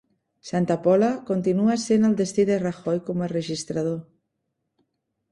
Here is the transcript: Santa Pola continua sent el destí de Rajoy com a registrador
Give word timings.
Santa 0.49 0.75
Pola 0.85 1.09
continua 1.27 1.75
sent 1.83 2.07
el 2.09 2.15
destí 2.21 2.45
de 2.49 2.57
Rajoy 2.63 3.01
com 3.11 3.21
a 3.21 3.27
registrador 3.35 4.01